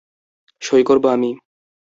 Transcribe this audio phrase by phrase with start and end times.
[0.61, 1.31] সই করব আমি।